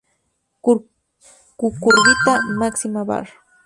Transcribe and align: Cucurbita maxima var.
Cucurbita 1.59 2.33
maxima 2.59 3.01
var. 3.09 3.25